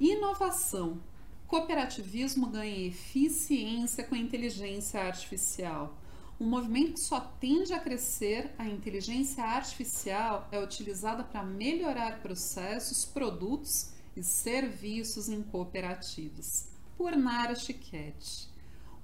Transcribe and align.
Inovação. 0.00 0.98
Cooperativismo 1.46 2.46
ganha 2.46 2.86
eficiência 2.86 4.02
com 4.02 4.14
a 4.14 4.18
inteligência 4.18 4.98
artificial. 4.98 5.94
Um 6.40 6.46
movimento 6.46 6.94
que 6.94 7.00
só 7.00 7.20
tende 7.20 7.74
a 7.74 7.78
crescer, 7.78 8.50
a 8.56 8.66
inteligência 8.66 9.44
artificial 9.44 10.48
é 10.50 10.58
utilizada 10.58 11.22
para 11.22 11.42
melhorar 11.42 12.22
processos, 12.22 13.04
produtos 13.04 13.90
e 14.16 14.22
serviços 14.22 15.28
em 15.28 15.42
cooperativas. 15.42 16.70
Por 16.96 17.14
Nara 17.14 17.54
Chiquete. 17.54 18.48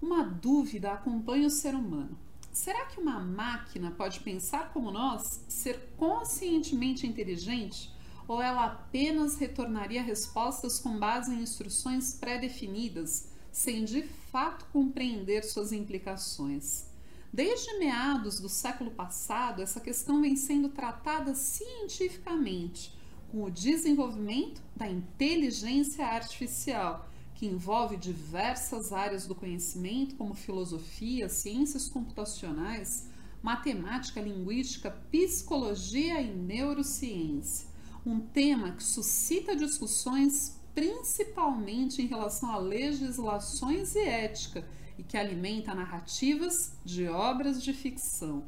Uma 0.00 0.22
dúvida 0.22 0.92
acompanha 0.92 1.48
o 1.48 1.50
ser 1.50 1.74
humano. 1.74 2.16
Será 2.50 2.86
que 2.86 2.98
uma 2.98 3.20
máquina 3.20 3.90
pode 3.90 4.20
pensar 4.20 4.72
como 4.72 4.90
nós, 4.90 5.44
ser 5.46 5.90
conscientemente 5.98 7.06
inteligente? 7.06 7.94
Ou 8.28 8.42
ela 8.42 8.66
apenas 8.66 9.36
retornaria 9.36 10.02
respostas 10.02 10.78
com 10.78 10.98
base 10.98 11.32
em 11.32 11.42
instruções 11.42 12.14
pré-definidas, 12.14 13.28
sem 13.52 13.84
de 13.84 14.02
fato 14.02 14.66
compreender 14.72 15.44
suas 15.44 15.72
implicações? 15.72 16.86
Desde 17.32 17.78
meados 17.78 18.40
do 18.40 18.48
século 18.48 18.90
passado, 18.90 19.62
essa 19.62 19.80
questão 19.80 20.20
vem 20.22 20.36
sendo 20.36 20.70
tratada 20.70 21.34
cientificamente 21.34 22.96
com 23.30 23.44
o 23.44 23.50
desenvolvimento 23.50 24.62
da 24.74 24.88
inteligência 24.88 26.06
artificial, 26.06 27.08
que 27.34 27.46
envolve 27.46 27.96
diversas 27.96 28.92
áreas 28.92 29.26
do 29.26 29.34
conhecimento, 29.34 30.16
como 30.16 30.32
filosofia, 30.32 31.28
ciências 31.28 31.88
computacionais, 31.88 33.08
matemática, 33.42 34.20
linguística, 34.20 34.90
psicologia 35.10 36.20
e 36.22 36.32
neurociência. 36.32 37.75
Um 38.06 38.20
tema 38.20 38.70
que 38.70 38.84
suscita 38.84 39.56
discussões 39.56 40.60
principalmente 40.72 42.00
em 42.00 42.06
relação 42.06 42.52
a 42.52 42.56
legislações 42.56 43.96
e 43.96 44.00
ética 44.00 44.64
e 44.96 45.02
que 45.02 45.16
alimenta 45.16 45.74
narrativas 45.74 46.72
de 46.84 47.08
obras 47.08 47.60
de 47.60 47.72
ficção. 47.72 48.44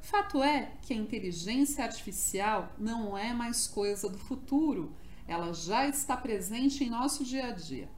Fato 0.00 0.42
é 0.42 0.72
que 0.82 0.92
a 0.92 0.96
inteligência 0.96 1.84
artificial 1.84 2.74
não 2.76 3.16
é 3.16 3.32
mais 3.32 3.68
coisa 3.68 4.08
do 4.08 4.18
futuro, 4.18 4.92
ela 5.28 5.52
já 5.52 5.86
está 5.86 6.16
presente 6.16 6.82
em 6.82 6.90
nosso 6.90 7.24
dia 7.24 7.46
a 7.46 7.52
dia. 7.52 7.88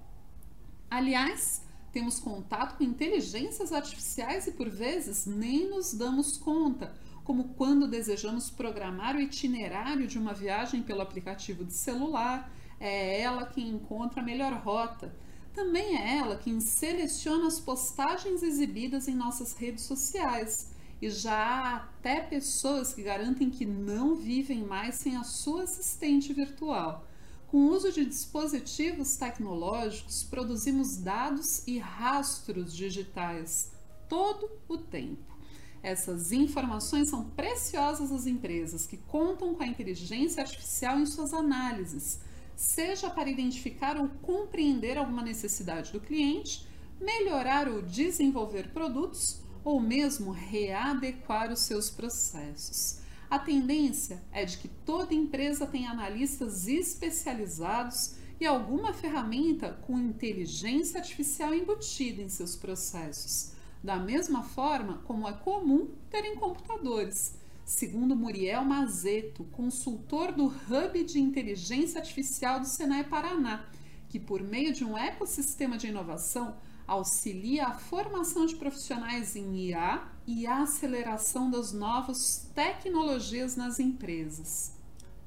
Aliás, 0.91 1.63
temos 1.91 2.21
contato 2.21 2.77
com 2.77 2.85
inteligências 2.85 3.73
artificiais 3.73 4.47
e 4.47 4.53
por 4.53 4.69
vezes 4.69 5.25
nem 5.25 5.71
nos 5.71 5.95
damos 5.95 6.37
conta, 6.37 6.95
como 7.29 7.51
quando 7.59 7.87
desejamos 7.87 8.49
programar 8.49 9.15
o 9.15 9.21
itinerário 9.21 10.07
de 10.07 10.19
uma 10.19 10.33
viagem 10.33 10.83
pelo 10.83 11.03
aplicativo 11.03 11.63
de 11.63 11.75
celular, 11.75 12.51
é 12.81 13.21
ela 13.21 13.45
quem 13.45 13.69
encontra 13.69 14.23
a 14.23 14.25
melhor 14.25 14.55
rota. 14.55 15.15
Também 15.53 15.99
é 15.99 16.17
ela 16.17 16.39
quem 16.39 16.59
seleciona 16.59 17.47
as 17.47 17.61
postagens 17.61 18.43
exibidas 18.43 19.09
em 19.09 19.15
nossas 19.15 19.53
redes 19.53 19.85
sociais. 19.85 20.71
E 21.03 21.11
já 21.11 21.37
há 21.37 21.77
até 21.77 22.19
pessoas 22.19 22.95
que 22.95 23.03
garantem 23.03 23.51
que 23.51 23.67
não 23.67 24.15
vivem 24.17 24.65
mais 24.65 24.95
sem 24.95 25.15
a 25.15 25.23
sua 25.23 25.65
assistente 25.65 26.33
virtual. 26.33 27.07
Com 27.49 27.59
o 27.59 27.71
uso 27.75 27.93
de 27.93 28.07
dispositivos 28.07 29.19
tecnológicos, 29.19 30.23
produzimos 30.23 30.97
dados 30.97 31.63
e 31.69 31.79
rastros 31.79 32.75
digitais 32.75 33.71
todo 34.09 34.51
o 34.67 34.79
tempo. 34.79 35.28
Essas 35.83 36.33
informações 36.33 37.09
são 37.09 37.25
preciosas 37.31 38.11
às 38.11 38.27
empresas 38.27 38.87
que 38.87 38.97
contam 38.97 39.55
com 39.55 39.63
a 39.63 39.67
inteligência 39.67 40.43
artificial 40.43 40.99
em 40.99 41.07
suas 41.07 41.33
análises, 41.33 42.21
seja 42.57 43.09
para 43.09 43.31
identificar 43.31 43.97
ou 43.97 44.09
compreender 44.21 44.99
alguma 44.99 45.23
necessidade 45.23 45.93
do 45.93 46.01
cliente, 46.01 46.67
melhorar 47.01 47.69
ou 47.69 47.83
desenvolver 47.83 48.73
produtos 48.73 49.41
ou 49.65 49.81
mesmo 49.81 50.33
readequar 50.33 51.53
os 51.53 51.61
seus 51.61 51.91
processos. 51.91 52.99
A 53.31 53.39
tendência 53.39 54.23
é 54.33 54.45
de 54.45 54.57
que 54.59 54.69
toda 54.69 55.15
empresa 55.15 55.67
tenha 55.67 55.91
analistas 55.91 56.67
especializados 56.67 58.15
e 58.41 58.47
alguma 58.47 58.93
ferramenta 58.93 59.73
com 59.87 59.99
inteligência 59.99 60.99
artificial 61.01 61.55
embutida 61.55 62.23
em 62.23 62.29
seus 62.29 62.57
processos, 62.57 63.53
da 63.83 63.97
mesma 63.97 64.43
forma 64.43 64.99
como 65.05 65.29
é 65.29 65.33
comum 65.33 65.89
ter 66.11 66.25
em 66.25 66.37
computadores. 66.37 67.37
Segundo 67.65 68.17
Muriel 68.17 68.65
Mazeto, 68.65 69.45
consultor 69.53 70.33
do 70.33 70.47
Hub 70.47 71.05
de 71.05 71.21
Inteligência 71.21 72.01
Artificial 72.01 72.61
do 72.61 72.67
Senai 72.67 73.05
Paraná, 73.05 73.67
que 74.09 74.19
por 74.19 74.43
meio 74.43 74.73
de 74.73 74.85
um 74.85 74.97
ecossistema 74.97 75.77
de 75.77 75.87
inovação 75.87 76.57
auxilia 76.87 77.67
a 77.67 77.75
formação 77.75 78.47
de 78.47 78.57
profissionais 78.57 79.37
em 79.37 79.69
IA 79.69 80.09
e 80.27 80.47
a 80.47 80.63
aceleração 80.63 81.51
das 81.51 81.73
novas 81.73 82.51
tecnologias 82.55 83.55
nas 83.55 83.79
empresas. 83.79 84.73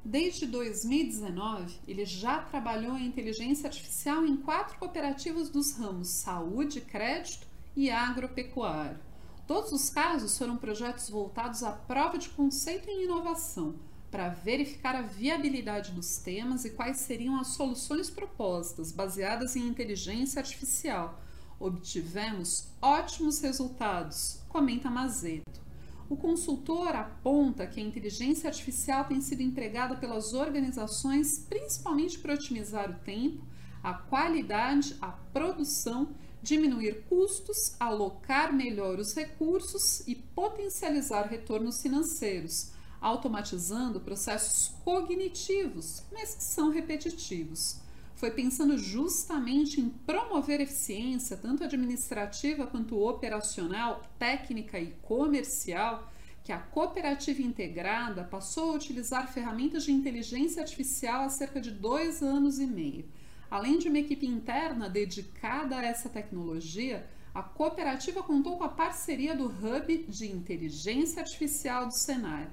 Desde 0.04 0.48
2019, 0.48 1.76
ele 1.88 2.06
já 2.06 2.40
trabalhou 2.40 2.98
em 2.98 3.06
inteligência 3.06 3.68
artificial 3.68 4.26
em 4.26 4.36
quatro 4.36 4.80
cooperativas 4.80 5.48
dos 5.48 5.74
ramos 5.74 6.08
saúde, 6.08 6.82
crédito 6.82 7.51
e 7.76 7.90
agropecuário. 7.90 9.00
Todos 9.48 9.72
os 9.72 9.90
casos 9.90 10.38
foram 10.38 10.58
projetos 10.58 11.10
voltados 11.10 11.64
à 11.64 11.72
prova 11.72 12.18
de 12.18 12.30
conceito 12.30 12.90
em 12.90 13.04
inovação, 13.04 13.76
para 14.10 14.30
verificar 14.30 14.96
a 14.96 15.02
viabilidade 15.02 15.92
dos 15.92 16.18
temas 16.18 16.66
e 16.66 16.72
quais 16.72 16.98
seriam 16.98 17.40
as 17.40 17.48
soluções 17.48 18.10
propostas, 18.10 18.92
baseadas 18.92 19.56
em 19.56 19.68
inteligência 19.68 20.40
artificial, 20.40 21.22
Obtivemos 21.62 22.70
ótimos 22.82 23.40
resultados, 23.40 24.42
comenta 24.50 24.90
Mazeto. 24.90 25.62
O 26.10 26.18
consultor 26.18 26.96
aponta 26.96 27.68
que 27.68 27.80
a 27.80 27.84
inteligência 27.84 28.48
artificial 28.50 29.06
tem 29.06 29.22
sido 29.22 29.44
empregada 29.44 29.96
pelas 29.96 30.34
organizações 30.34 31.46
principalmente 31.48 32.18
para 32.18 32.34
otimizar 32.34 32.90
o 32.90 32.96
tempo, 33.06 33.46
a 33.84 33.94
qualidade, 33.94 34.98
a 35.00 35.10
produção, 35.10 36.16
diminuir 36.42 37.04
custos, 37.08 37.76
alocar 37.80 38.54
melhor 38.54 39.00
os 39.00 39.14
recursos 39.14 40.02
e 40.08 40.16
potencializar 40.16 41.28
retornos 41.28 41.82
financeiros, 41.82 42.72
automatizando 43.00 44.00
processos 44.00 44.74
cognitivos, 44.84 46.04
mas 46.12 46.36
que 46.36 46.44
são 46.44 46.70
repetitivos 46.70 47.82
foi 48.22 48.30
pensando 48.30 48.78
justamente 48.78 49.82
em 49.82 49.90
promover 49.90 50.62
eficiência, 50.62 51.36
tanto 51.36 51.64
administrativa 51.64 52.68
quanto 52.68 53.04
operacional, 53.04 54.04
técnica 54.20 54.80
e 54.80 54.92
comercial, 55.02 56.08
que 56.44 56.52
a 56.52 56.60
cooperativa 56.60 57.42
integrada 57.42 58.24
passou 58.24 58.74
a 58.74 58.76
utilizar 58.76 59.34
ferramentas 59.34 59.86
de 59.86 59.92
inteligência 59.92 60.62
artificial 60.62 61.24
há 61.24 61.30
cerca 61.30 61.60
de 61.60 61.72
dois 61.72 62.22
anos 62.22 62.60
e 62.60 62.68
meio. 62.68 63.06
Além 63.52 63.78
de 63.78 63.90
uma 63.90 64.00
equipe 64.00 64.26
interna 64.26 64.90
dedicada 64.90 65.76
a 65.76 65.84
essa 65.84 66.08
tecnologia, 66.08 67.06
a 67.34 67.44
cooperativa 67.44 68.24
contou 68.24 68.58
com 68.58 68.64
a 68.64 68.70
parceria 68.70 69.36
do 69.36 69.48
Hub 69.48 70.06
de 70.08 70.32
Inteligência 70.32 71.22
Artificial 71.22 71.86
do 71.86 71.94
Senai. 71.94 72.48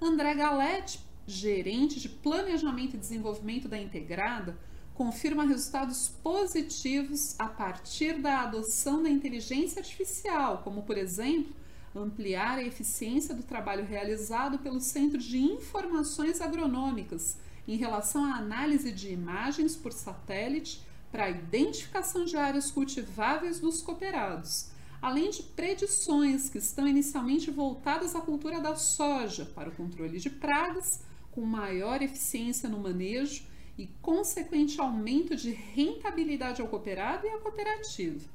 André 0.00 0.34
Galete, 0.34 1.00
gerente 1.26 2.00
de 2.00 2.08
Planejamento 2.08 2.96
e 2.96 2.98
Desenvolvimento 2.98 3.68
da 3.68 3.76
Integrada, 3.76 4.58
confirma 4.94 5.44
resultados 5.44 6.08
positivos 6.22 7.38
a 7.38 7.46
partir 7.46 8.14
da 8.14 8.40
adoção 8.40 9.02
da 9.02 9.10
inteligência 9.10 9.80
artificial, 9.80 10.62
como, 10.64 10.82
por 10.82 10.96
exemplo, 10.96 11.54
ampliar 11.94 12.56
a 12.56 12.64
eficiência 12.64 13.34
do 13.34 13.42
trabalho 13.42 13.84
realizado 13.84 14.58
pelo 14.60 14.80
Centro 14.80 15.18
de 15.18 15.36
Informações 15.36 16.40
Agronômicas 16.40 17.36
em 17.68 17.76
relação 17.76 18.24
à 18.24 18.36
análise 18.36 18.90
de 18.90 19.12
imagens 19.12 19.76
por 19.76 19.92
satélite 19.92 20.80
para 21.12 21.24
a 21.24 21.30
identificação 21.30 22.24
de 22.24 22.34
áreas 22.34 22.70
cultiváveis 22.70 23.60
dos 23.60 23.82
cooperados, 23.82 24.70
além 25.02 25.28
de 25.30 25.42
predições 25.42 26.48
que 26.48 26.56
estão 26.56 26.88
inicialmente 26.88 27.50
voltadas 27.50 28.16
à 28.16 28.22
cultura 28.22 28.58
da 28.58 28.74
soja 28.74 29.44
para 29.44 29.68
o 29.68 29.74
controle 29.74 30.18
de 30.18 30.30
pragas, 30.30 31.02
com 31.30 31.42
maior 31.42 32.00
eficiência 32.00 32.70
no 32.70 32.80
manejo 32.80 33.44
e 33.76 33.86
consequente 34.00 34.80
aumento 34.80 35.36
de 35.36 35.50
rentabilidade 35.50 36.62
ao 36.62 36.68
cooperado 36.68 37.26
e 37.26 37.30
à 37.30 37.38
cooperativa. 37.38 38.26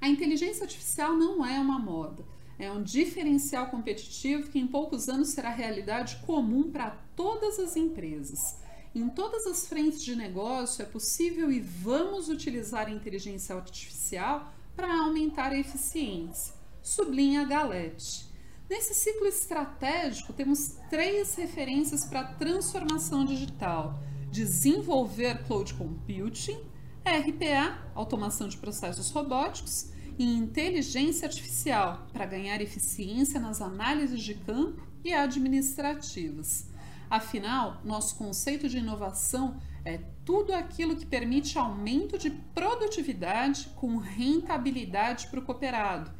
A 0.00 0.08
inteligência 0.08 0.64
artificial 0.64 1.14
não 1.14 1.44
é 1.44 1.58
uma 1.60 1.78
moda, 1.78 2.24
é 2.58 2.70
um 2.72 2.82
diferencial 2.82 3.66
competitivo 3.66 4.48
que 4.48 4.58
em 4.58 4.66
poucos 4.66 5.08
anos 5.08 5.28
será 5.28 5.50
realidade 5.50 6.16
comum 6.26 6.70
para 6.70 6.98
todas 7.18 7.58
as 7.58 7.74
empresas. 7.74 8.58
Em 8.94 9.08
todas 9.08 9.44
as 9.44 9.66
frentes 9.66 10.04
de 10.04 10.14
negócio 10.14 10.82
é 10.82 10.84
possível 10.84 11.50
e 11.50 11.58
vamos 11.58 12.28
utilizar 12.28 12.86
a 12.86 12.92
inteligência 12.92 13.56
artificial 13.56 14.54
para 14.76 15.00
aumentar 15.02 15.50
a 15.50 15.58
eficiência, 15.58 16.54
sublinha 16.80 17.44
Galete. 17.44 18.24
Nesse 18.70 18.94
ciclo 18.94 19.26
estratégico, 19.26 20.32
temos 20.32 20.76
três 20.88 21.34
referências 21.34 22.04
para 22.04 22.22
transformação 22.22 23.24
digital: 23.24 24.00
desenvolver 24.30 25.44
cloud 25.44 25.74
computing, 25.74 26.60
RPA, 27.04 27.90
automação 27.96 28.46
de 28.46 28.58
processos 28.58 29.10
robóticos, 29.10 29.90
e 30.16 30.24
inteligência 30.24 31.26
artificial 31.26 32.06
para 32.12 32.26
ganhar 32.26 32.60
eficiência 32.60 33.40
nas 33.40 33.60
análises 33.60 34.22
de 34.22 34.34
campo 34.34 34.86
e 35.04 35.12
administrativas. 35.12 36.77
Afinal, 37.10 37.80
nosso 37.84 38.16
conceito 38.16 38.68
de 38.68 38.78
inovação 38.78 39.58
é 39.84 39.98
tudo 40.24 40.52
aquilo 40.52 40.96
que 40.96 41.06
permite 41.06 41.58
aumento 41.58 42.18
de 42.18 42.30
produtividade 42.30 43.70
com 43.76 43.96
rentabilidade 43.96 45.28
para 45.28 45.40
o 45.40 45.42
cooperado. 45.42 46.10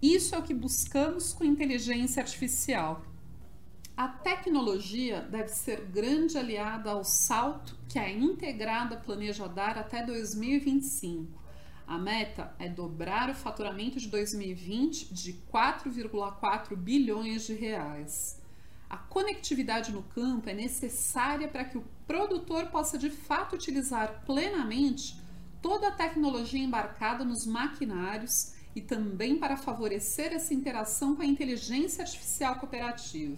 Isso 0.00 0.34
é 0.34 0.38
o 0.38 0.42
que 0.42 0.54
buscamos 0.54 1.32
com 1.34 1.44
inteligência 1.44 2.22
artificial. 2.22 3.02
A 3.94 4.08
tecnologia 4.08 5.20
deve 5.20 5.48
ser 5.48 5.84
grande 5.86 6.38
aliada 6.38 6.92
ao 6.92 7.04
salto 7.04 7.76
que 7.88 7.98
a 7.98 8.10
integrada 8.10 8.96
planeja 8.96 9.46
dar 9.48 9.76
até 9.76 10.06
2025. 10.06 11.42
A 11.86 11.98
meta 11.98 12.54
é 12.58 12.68
dobrar 12.68 13.28
o 13.28 13.34
faturamento 13.34 13.98
de 13.98 14.08
2020 14.08 15.12
de 15.12 15.32
4,4 15.52 16.76
bilhões 16.76 17.46
de 17.46 17.54
reais. 17.54 18.37
A 18.88 18.96
conectividade 18.96 19.92
no 19.92 20.02
campo 20.02 20.48
é 20.48 20.54
necessária 20.54 21.46
para 21.46 21.64
que 21.64 21.76
o 21.76 21.84
produtor 22.06 22.66
possa 22.66 22.96
de 22.96 23.10
fato 23.10 23.54
utilizar 23.54 24.22
plenamente 24.24 25.20
toda 25.60 25.88
a 25.88 25.92
tecnologia 25.92 26.62
embarcada 26.62 27.24
nos 27.24 27.44
maquinários 27.44 28.54
e 28.74 28.80
também 28.80 29.36
para 29.36 29.56
favorecer 29.56 30.32
essa 30.32 30.54
interação 30.54 31.14
com 31.14 31.22
a 31.22 31.26
inteligência 31.26 32.02
artificial 32.02 32.56
cooperativa. 32.56 33.36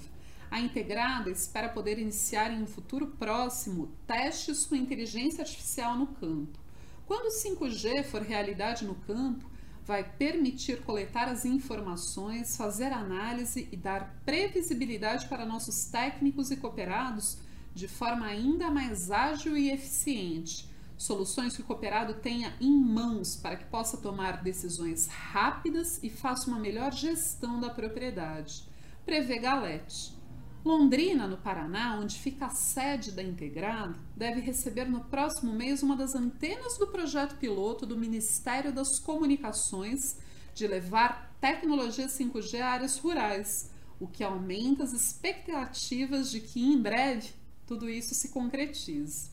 A 0.50 0.61
integrada 0.61 1.31
espera 1.31 1.69
poder 1.69 1.99
iniciar 1.99 2.53
em 2.53 2.62
um 2.62 2.67
futuro 2.67 3.06
próximo 3.06 3.91
testes 4.06 4.67
com 4.67 4.75
inteligência 4.75 5.43
artificial 5.43 5.96
no 5.96 6.08
campo. 6.08 6.58
Quando 7.06 7.26
o 7.26 7.43
5G 7.43 8.05
for 8.05 8.23
realidade 8.23 8.85
no 8.85 8.94
campo, 8.94 9.50
vai 9.87 10.05
permitir 10.05 10.82
coletar 10.82 11.29
as 11.29 11.44
informações, 11.44 12.56
fazer 12.56 12.93
análise 12.93 13.69
e 13.73 13.77
dar 13.77 14.21
previsibilidade 14.25 15.27
para 15.27 15.47
nossos 15.47 15.87
técnicos 15.87 16.50
e 16.50 16.56
cooperados 16.56 17.38
de 17.75 17.88
forma 17.88 18.27
ainda 18.27 18.71
mais 18.71 19.11
ágil 19.11 19.56
e 19.56 19.71
eficiente. 19.71 20.69
Soluções 20.97 21.56
que 21.56 21.62
o 21.62 21.65
cooperado 21.65 22.15
tenha 22.15 22.55
em 22.61 22.77
mãos 22.77 23.37
para 23.37 23.56
que 23.56 23.65
possa 23.65 23.97
tomar 23.97 24.43
decisões 24.43 25.06
rápidas 25.06 25.99
e 26.03 26.11
faça 26.11 26.49
uma 26.50 26.59
melhor 26.59 26.93
gestão 26.93 27.59
da 27.59 27.71
propriedade. 27.71 28.69
Prevê 29.06 29.38
Galete. 29.38 30.19
Londrina, 30.62 31.27
no 31.27 31.39
Paraná, 31.39 31.99
onde 31.99 32.19
fica 32.19 32.47
a 32.47 32.51
sede 32.51 33.12
da 33.12 33.23
Integrada, 33.23 33.99
deve 34.15 34.41
receber 34.41 34.85
no 34.85 35.01
próximo 35.05 35.53
mês 35.55 35.83
uma 35.83 35.97
das 35.97 36.15
antenas 36.15 36.77
do 36.77 36.87
projeto 36.89 37.37
piloto 37.37 37.87
do 37.87 37.97
Ministério 37.97 38.71
das 38.71 38.99
Comunicações 38.99 40.19
de 40.55 40.67
levar 40.67 41.35
tecnologia 41.41 42.07
5G 42.07 42.61
a 42.61 42.69
áreas 42.69 42.99
rurais, 42.99 43.71
o 43.99 44.07
que 44.07 44.23
aumenta 44.23 44.85
as 44.85 44.93
expectativas 44.93 46.31
de 46.31 46.41
que 46.41 46.63
em 46.63 46.79
breve 46.79 47.31
tudo 47.67 47.89
isso 47.89 48.15
se 48.15 48.29
concretize. 48.29 49.31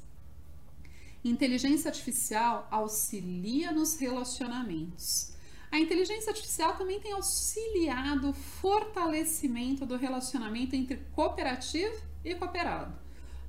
Inteligência 1.25 1.89
artificial 1.89 2.67
auxilia 2.71 3.73
nos 3.73 3.99
relacionamentos. 3.99 5.36
A 5.71 5.79
inteligência 5.79 6.31
artificial 6.31 6.75
também 6.75 6.99
tem 6.99 7.11
auxiliado 7.11 8.29
o 8.29 8.33
fortalecimento 8.33 9.85
do 9.85 9.97
relacionamento 9.97 10.75
entre 10.75 10.97
cooperativo 11.13 11.95
e 12.23 12.33
cooperado. 12.35 12.97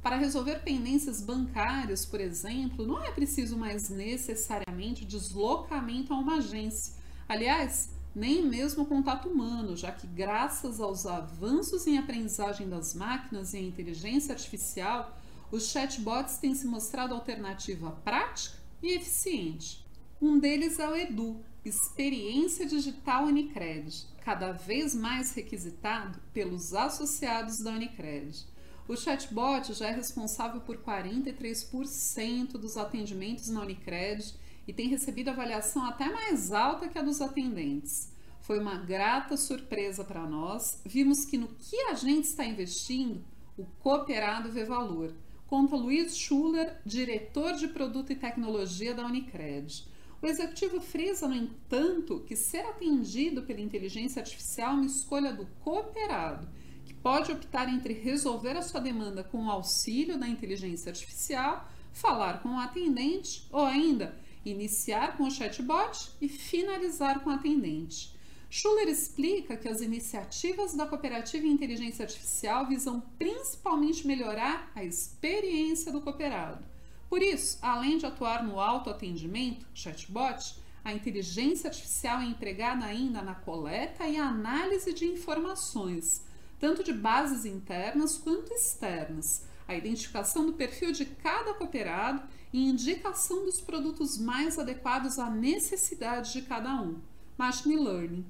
Para 0.03 0.17
resolver 0.17 0.61
pendências 0.61 1.20
bancárias, 1.20 2.06
por 2.06 2.20
exemplo, 2.20 2.87
não 2.87 3.03
é 3.03 3.11
preciso 3.11 3.56
mais 3.56 3.88
necessariamente 3.88 5.05
deslocamento 5.05 6.12
a 6.12 6.19
uma 6.19 6.37
agência. 6.37 6.94
Aliás, 7.29 7.91
nem 8.15 8.44
mesmo 8.44 8.87
contato 8.87 9.29
humano, 9.29 9.76
já 9.76 9.93
que, 9.93 10.06
graças 10.06 10.81
aos 10.81 11.06
avanços 11.06 11.87
em 11.87 11.99
aprendizagem 11.99 12.69
das 12.69 12.94
máquinas 12.94 13.55
e 13.55 13.59
a 13.59 13.62
inteligência 13.62 14.32
artificial, 14.32 15.17
os 15.50 15.71
chatbots 15.71 16.38
têm 16.38 16.55
se 16.55 16.67
mostrado 16.67 17.14
alternativa 17.14 17.91
prática 18.05 18.56
e 18.82 18.93
eficiente. 18.94 19.85
Um 20.21 20.38
deles 20.38 20.79
é 20.79 20.88
o 20.88 20.97
Edu, 20.97 21.41
Experiência 21.65 22.65
Digital 22.65 23.25
Unicred, 23.25 24.07
cada 24.25 24.53
vez 24.53 24.95
mais 24.95 25.35
requisitado 25.35 26.19
pelos 26.33 26.73
associados 26.73 27.59
da 27.59 27.73
Unicred. 27.73 28.47
O 28.87 28.97
chatbot 28.97 29.75
já 29.75 29.89
é 29.89 29.93
responsável 29.93 30.61
por 30.61 30.79
43% 30.79 32.53
dos 32.53 32.77
atendimentos 32.77 33.49
na 33.49 33.63
Unicred 33.63 34.35
e 34.69 34.73
tem 34.73 34.89
recebido 34.89 35.29
avaliação 35.29 35.85
até 35.85 36.09
mais 36.09 36.53
alta 36.53 36.89
que 36.89 36.99
a 36.99 37.03
dos 37.03 37.21
atendentes. 37.21 38.13
Foi 38.41 38.59
uma 38.59 38.79
grata 38.79 39.37
surpresa 39.37 40.05
para 40.05 40.25
nós. 40.27 40.81
Vimos 40.87 41.25
que 41.25 41.37
no 41.37 41.49
que 41.49 41.77
a 41.83 41.95
gente 41.95 42.25
está 42.25 42.45
investindo, 42.47 43.23
o 43.59 43.65
cooperado 43.81 44.51
vê 44.51 44.65
valor. 44.65 45.13
Conta 45.49 45.75
Luiz 45.75 46.17
Schuller, 46.17 46.81
diretor 46.87 47.55
de 47.55 47.69
produto 47.69 48.13
e 48.13 48.17
tecnologia 48.17 48.95
da 48.95 49.05
Unicred. 49.05 49.85
O 50.20 50.26
executivo 50.26 50.81
frisa, 50.81 51.29
no 51.29 51.35
entanto, 51.37 52.25
que 52.26 52.35
ser 52.35 52.67
atendido 52.67 53.44
pela 53.44 53.61
inteligência 53.61 54.20
artificial 54.20 54.73
é 54.73 54.75
uma 54.75 54.87
escolha 54.87 55.32
do 55.32 55.47
cooperado, 55.62 56.49
que 56.85 56.93
pode 56.93 57.31
optar 57.31 57.69
entre 57.69 57.94
resolver 57.94 58.56
a 58.56 58.62
sua 58.62 58.81
demanda 58.81 59.23
com 59.23 59.47
o 59.47 59.50
auxílio 59.50 60.19
da 60.19 60.26
inteligência 60.26 60.91
artificial, 60.91 61.69
falar 61.93 62.43
com 62.43 62.49
o 62.49 62.59
atendente 62.59 63.47
ou 63.53 63.65
ainda 63.65 64.19
iniciar 64.44 65.17
com 65.17 65.23
o 65.23 65.31
chatbot 65.31 66.11
e 66.21 66.29
finalizar 66.29 67.21
com 67.21 67.31
o 67.31 67.35
atendente. 67.35 68.12
Schuller 68.50 68.88
explica 68.88 69.56
que 69.56 69.69
as 69.69 69.81
iniciativas 69.81 70.75
da 70.75 70.87
cooperativa 70.87 71.47
em 71.47 71.53
inteligência 71.53 72.05
artificial 72.05 72.67
visam 72.67 73.00
principalmente 73.17 74.05
melhorar 74.05 74.73
a 74.75 74.82
experiência 74.82 75.93
do 75.93 76.00
cooperado 76.00 76.64
por 77.09 77.23
isso, 77.23 77.59
além 77.63 77.97
de 77.97 78.07
atuar 78.07 78.45
no 78.45 78.61
autoatendimento, 78.61 79.67
chatbot, 79.73 80.57
a 80.85 80.93
inteligência 80.93 81.69
artificial 81.69 82.21
é 82.21 82.27
empregada 82.27 82.85
ainda 82.85 83.23
na 83.23 83.35
coleta 83.35 84.07
e 84.07 84.17
análise 84.17 84.93
de 84.93 85.07
informações, 85.07 86.23
tanto 86.59 86.85
de 86.85 86.93
bases 86.93 87.45
internas 87.45 88.19
quanto 88.19 88.53
externas, 88.53 89.45
a 89.67 89.75
identificação 89.75 90.47
do 90.47 90.53
perfil 90.53 90.93
de 90.93 91.05
cada 91.05 91.55
cooperado 91.55 92.23
e 92.53 92.69
indicação 92.69 93.45
dos 93.45 93.61
produtos 93.61 94.19
mais 94.19 94.59
adequados 94.59 95.19
à 95.19 95.31
necessidade 95.31 96.33
de 96.33 96.43
cada 96.43 96.81
um. 96.81 96.97
Machine 97.37 97.77
Learning. 97.77 98.25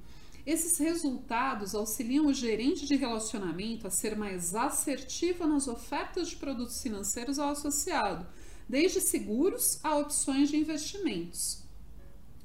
Esses 0.45 0.77
resultados 0.77 1.75
auxiliam 1.75 2.25
o 2.25 2.33
gerente 2.33 2.85
de 2.85 2.95
relacionamento 2.95 3.87
a 3.87 3.89
ser 3.89 4.17
mais 4.17 4.55
assertivo 4.55 5.45
nas 5.45 5.67
ofertas 5.67 6.29
de 6.29 6.35
produtos 6.37 6.81
financeiros 6.81 7.39
ao 7.39 7.49
associado, 7.49 8.25
desde 8.69 9.01
seguros 9.01 9.79
a 9.83 9.97
opções 9.97 10.49
de 10.49 10.57
investimentos. 10.57 11.63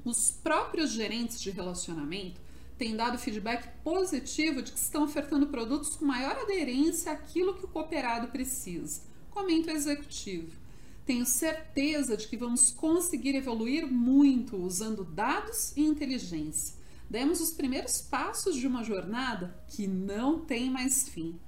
Os 0.03 0.31
próprios 0.31 0.91
gerentes 0.91 1.39
de 1.39 1.51
relacionamento 1.51 2.41
têm 2.79 2.97
dado 2.97 3.19
feedback 3.19 3.69
positivo 3.85 4.63
de 4.63 4.73
que 4.73 4.79
estão 4.79 5.05
ofertando 5.05 5.47
produtos 5.49 5.97
com 5.97 6.07
maior 6.07 6.37
aderência 6.37 7.13
àquilo 7.13 7.55
que 7.55 7.67
o 7.67 7.69
cooperado 7.69 8.29
precisa. 8.29 9.03
Comenta 9.31 9.71
o 9.71 9.77
executivo. 9.77 10.51
Tenho 11.05 11.27
certeza 11.27 12.17
de 12.17 12.27
que 12.27 12.37
vamos 12.37 12.71
conseguir 12.71 13.35
evoluir 13.37 13.87
muito 13.87 14.57
usando 14.57 15.05
dados 15.05 15.77
e 15.77 15.83
inteligência. 15.83 16.75
Demos 17.09 17.41
os 17.41 17.51
primeiros 17.51 18.01
passos 18.01 18.57
de 18.57 18.67
uma 18.67 18.83
jornada 18.83 19.55
que 19.69 19.87
não 19.87 20.41
tem 20.41 20.71
mais 20.71 21.07
fim. 21.09 21.39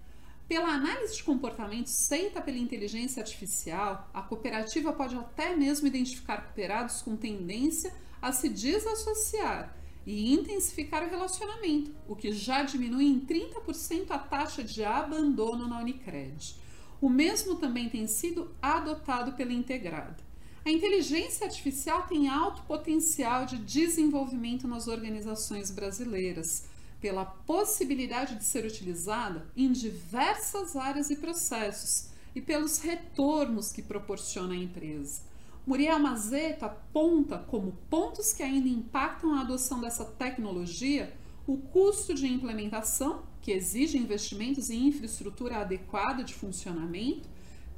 Pela 0.49 0.69
análise 0.69 1.17
de 1.17 1.25
comportamento 1.25 1.88
feita 1.88 2.41
pela 2.41 2.57
inteligência 2.57 3.21
artificial, 3.21 4.09
a 4.15 4.23
cooperativa 4.23 4.93
pode 4.93 5.17
até 5.17 5.57
mesmo 5.57 5.88
identificar 5.88 6.45
cooperados 6.45 7.03
com 7.03 7.17
tendência 7.17 7.93
a 8.23 8.31
se 8.31 8.49
desassociar 8.49 9.76
e 10.07 10.33
intensificar 10.33 11.03
o 11.03 11.11
relacionamento, 11.11 11.93
o 12.07 12.15
que 12.15 12.33
já 12.33 12.62
diminui 12.62 13.07
em 13.07 13.19
30% 13.19 14.11
a 14.11 14.19
taxa 14.19 14.62
de 14.62 14.85
abandono 14.85 15.67
na 15.67 15.81
Unicred. 15.81 16.55
O 17.00 17.09
mesmo 17.09 17.57
também 17.57 17.88
tem 17.88 18.07
sido 18.07 18.55
adotado 18.62 19.33
pela 19.33 19.53
Integrada. 19.53 20.25
A 20.65 20.71
inteligência 20.71 21.47
artificial 21.47 22.03
tem 22.07 22.29
alto 22.29 22.62
potencial 22.62 23.47
de 23.47 23.59
desenvolvimento 23.59 24.69
nas 24.69 24.87
organizações 24.87 25.73
brasileiras 25.73 26.69
pela 27.00 27.25
possibilidade 27.25 28.37
de 28.37 28.45
ser 28.45 28.65
utilizada 28.65 29.47
em 29.57 29.71
diversas 29.73 30.76
áreas 30.76 31.11
e 31.11 31.17
processos 31.17 32.09
e 32.35 32.41
pelos 32.41 32.79
retornos 32.79 33.73
que 33.73 33.83
proporciona 33.83 34.55
à 34.55 34.57
empresa. 34.57 35.23
Muriel 35.67 35.99
Mazeto 35.99 36.65
aponta 36.65 37.38
como 37.38 37.73
pontos 37.91 38.33
que 38.33 38.43
ainda 38.43 38.69
impactam 38.69 39.35
a 39.35 39.41
adoção 39.41 39.81
dessa 39.81 40.05
tecnologia 40.05 41.12
o 41.47 41.57
custo 41.59 42.12
de 42.12 42.26
implementação, 42.26 43.23
que 43.41 43.53
exige 43.53 43.97
investimentos 43.97 44.69
em 44.69 44.88
infraestrutura 44.88 45.59
adequada 45.59 46.25
de 46.25 46.35
funcionamento, 46.35 47.29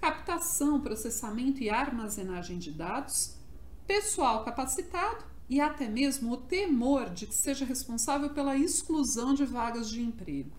captação, 0.00 0.80
processamento 0.80 1.62
e 1.62 1.68
armazenagem 1.68 2.58
de 2.58 2.70
dados, 2.70 3.34
pessoal 3.86 4.44
capacitado 4.44 5.27
e 5.48 5.60
até 5.60 5.88
mesmo 5.88 6.32
o 6.32 6.36
temor 6.36 7.10
de 7.10 7.26
que 7.26 7.34
seja 7.34 7.64
responsável 7.64 8.30
pela 8.30 8.56
exclusão 8.56 9.34
de 9.34 9.44
vagas 9.44 9.88
de 9.88 10.02
emprego. 10.02 10.50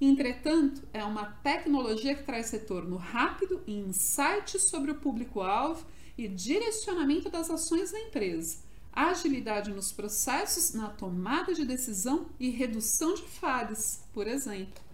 Entretanto, 0.00 0.86
é 0.92 1.02
uma 1.02 1.24
tecnologia 1.24 2.14
que 2.14 2.22
traz 2.22 2.50
retorno 2.50 2.96
rápido 2.96 3.62
e 3.66 3.72
insights 3.72 4.62
sobre 4.62 4.92
o 4.92 4.96
público-alvo 4.96 5.84
e 6.16 6.28
direcionamento 6.28 7.28
das 7.28 7.50
ações 7.50 7.90
da 7.90 7.98
empresa, 7.98 8.58
agilidade 8.92 9.72
nos 9.72 9.90
processos, 9.90 10.72
na 10.72 10.88
tomada 10.88 11.52
de 11.52 11.64
decisão 11.64 12.26
e 12.38 12.50
redução 12.50 13.14
de 13.14 13.22
falhas, 13.22 14.04
por 14.12 14.26
exemplo. 14.26 14.87